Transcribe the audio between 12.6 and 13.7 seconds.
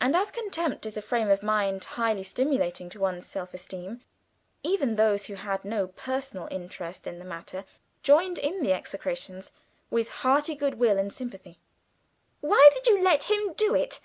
did you let him